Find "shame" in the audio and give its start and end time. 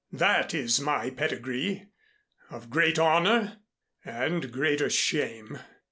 4.89-5.59